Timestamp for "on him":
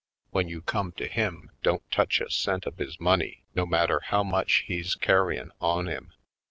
5.61-6.11